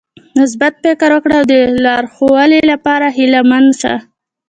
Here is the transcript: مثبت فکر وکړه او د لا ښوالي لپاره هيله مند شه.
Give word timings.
مثبت 0.41 0.73
فکر 0.83 1.09
وکړه 1.13 1.35
او 1.39 1.45
د 1.51 1.53
لا 1.85 1.95
ښوالي 2.15 2.61
لپاره 2.71 3.07
هيله 3.17 3.41
مند 3.49 3.71
شه. 3.81 3.93